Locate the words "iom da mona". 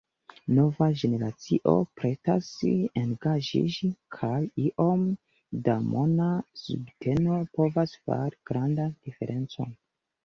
4.69-6.33